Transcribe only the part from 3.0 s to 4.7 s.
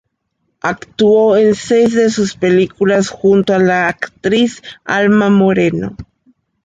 junto a la actriz